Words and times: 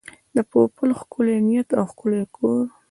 د 0.35 0.37
پوپل 0.51 0.89
ښکلی 0.99 1.35
نیت 1.47 1.69
او 1.79 1.83
ښکلی 1.91 2.23
کور. 2.35 2.63